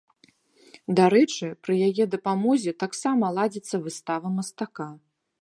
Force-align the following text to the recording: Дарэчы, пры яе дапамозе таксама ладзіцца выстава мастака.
Дарэчы, 0.99 1.45
пры 1.65 1.73
яе 1.89 2.03
дапамозе 2.15 2.71
таксама 2.85 3.31
ладзіцца 3.37 3.75
выстава 3.87 4.27
мастака. 4.41 4.89